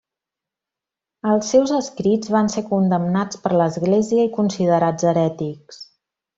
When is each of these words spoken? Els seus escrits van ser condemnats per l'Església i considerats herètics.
Els 1.33 1.51
seus 1.55 1.73
escrits 1.81 2.33
van 2.37 2.49
ser 2.55 2.65
condemnats 2.71 3.43
per 3.45 3.55
l'Església 3.61 4.27
i 4.31 4.35
considerats 4.41 5.11
herètics. 5.15 5.83